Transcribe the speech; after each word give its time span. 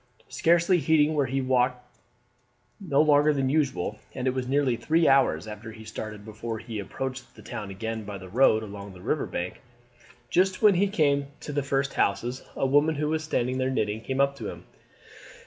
Scarcely 0.29 0.79
heeding 0.79 1.13
where 1.13 1.27
he 1.27 1.41
walked 1.41 1.85
he 2.79 2.85
was 2.85 3.01
out 3.03 3.05
longer 3.07 3.33
than 3.35 3.49
usual, 3.51 3.99
and 4.15 4.25
it 4.25 4.33
was 4.33 4.47
nearly 4.47 4.75
three 4.75 5.07
hours 5.07 5.45
after 5.45 5.71
he 5.71 5.83
started 5.85 6.25
before 6.25 6.57
he 6.57 6.79
approached 6.79 7.35
the 7.35 7.43
town 7.43 7.69
again 7.69 8.03
by 8.03 8.17
the 8.17 8.27
road 8.27 8.63
along 8.63 8.93
the 8.93 9.01
river 9.01 9.27
bank. 9.27 9.61
Just 10.31 10.59
when 10.59 10.73
he 10.73 10.87
came 10.87 11.27
to 11.41 11.53
the 11.53 11.61
first 11.61 11.93
houses 11.93 12.41
a 12.55 12.65
woman, 12.65 12.95
who 12.95 13.09
was 13.09 13.23
standing 13.23 13.59
there 13.59 13.69
knitting, 13.69 14.01
came 14.01 14.19
up 14.19 14.35
to 14.37 14.49
him. 14.49 14.65